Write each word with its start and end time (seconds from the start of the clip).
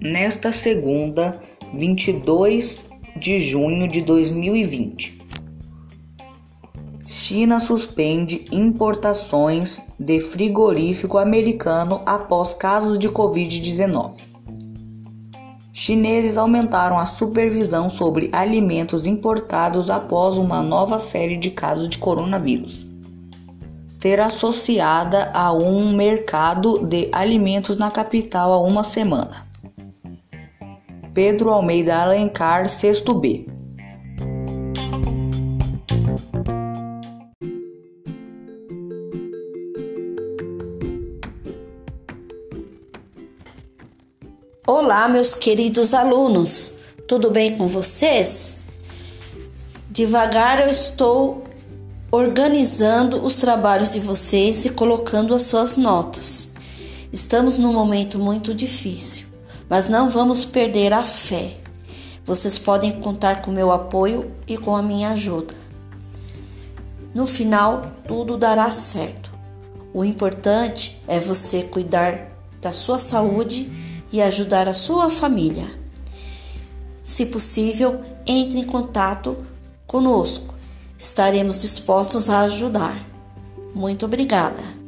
Nesta 0.00 0.50
segunda, 0.50 1.38
22 1.74 2.86
de 3.16 3.38
junho 3.38 3.86
de 3.86 4.00
2020, 4.00 5.20
China 7.06 7.60
suspende 7.60 8.46
importações 8.50 9.82
de 9.98 10.20
frigorífico 10.20 11.18
americano 11.18 12.00
após 12.06 12.54
casos 12.54 12.98
de 12.98 13.08
Covid-19. 13.08 14.12
Chineses 15.72 16.36
aumentaram 16.36 16.98
a 16.98 17.06
supervisão 17.06 17.88
sobre 17.88 18.30
alimentos 18.32 19.06
importados 19.06 19.90
após 19.90 20.36
uma 20.36 20.62
nova 20.62 20.98
série 20.98 21.36
de 21.36 21.50
casos 21.50 21.88
de 21.88 21.98
coronavírus 21.98 22.89
ter 24.00 24.18
associada 24.18 25.30
a 25.34 25.52
um 25.52 25.94
mercado 25.94 26.78
de 26.78 27.10
alimentos 27.12 27.76
na 27.76 27.90
capital 27.90 28.50
há 28.54 28.58
uma 28.58 28.82
semana. 28.82 29.46
Pedro 31.12 31.50
Almeida 31.50 31.96
Alencar, 31.96 32.66
sexto 32.66 33.12
B. 33.12 33.46
Olá, 44.66 45.06
meus 45.08 45.34
queridos 45.34 45.92
alunos, 45.92 46.74
tudo 47.06 47.30
bem 47.30 47.58
com 47.58 47.66
vocês? 47.66 48.60
Devagar 49.90 50.60
eu 50.60 50.70
estou 50.70 51.49
organizando 52.12 53.24
os 53.24 53.36
trabalhos 53.36 53.90
de 53.90 54.00
vocês 54.00 54.64
e 54.64 54.70
colocando 54.70 55.32
as 55.32 55.42
suas 55.42 55.76
notas. 55.76 56.50
Estamos 57.12 57.56
num 57.56 57.72
momento 57.72 58.18
muito 58.18 58.52
difícil, 58.52 59.28
mas 59.68 59.88
não 59.88 60.10
vamos 60.10 60.44
perder 60.44 60.92
a 60.92 61.04
fé. 61.04 61.56
Vocês 62.24 62.58
podem 62.58 63.00
contar 63.00 63.42
com 63.42 63.52
meu 63.52 63.70
apoio 63.70 64.32
e 64.46 64.56
com 64.56 64.74
a 64.74 64.82
minha 64.82 65.10
ajuda. 65.10 65.54
No 67.14 67.26
final, 67.26 67.92
tudo 68.06 68.36
dará 68.36 68.74
certo. 68.74 69.30
O 69.94 70.04
importante 70.04 71.00
é 71.06 71.18
você 71.18 71.62
cuidar 71.62 72.28
da 72.60 72.72
sua 72.72 72.98
saúde 72.98 73.70
e 74.12 74.20
ajudar 74.20 74.68
a 74.68 74.74
sua 74.74 75.10
família. 75.10 75.78
Se 77.04 77.26
possível, 77.26 78.00
entre 78.26 78.58
em 78.58 78.64
contato 78.64 79.36
conosco 79.86 80.59
estaremos 81.00 81.58
dispostos 81.58 82.28
a 82.28 82.42
ajudar. 82.42 83.06
Muito 83.74 84.04
obrigada. 84.04 84.79